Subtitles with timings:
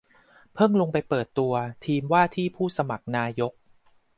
[0.53, 1.53] เพิ่งลงไปเปิดตัว
[1.85, 3.51] ทีมว่าที่ผู้สมัครนายก